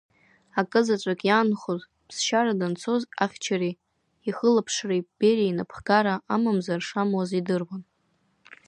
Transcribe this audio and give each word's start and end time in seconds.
Акы 0.59 0.81
заҵәык 0.85 1.21
иаанхоз, 1.25 1.81
ԥсшьара 2.07 2.53
данцоз 2.59 3.01
ихьчареи, 3.23 3.75
ихылаԥшреи 4.29 5.07
Бериа 5.17 5.49
инапхгара 5.51 6.15
амамзар 6.33 6.81
шамуаз 6.87 7.29
идыруан. 7.39 7.81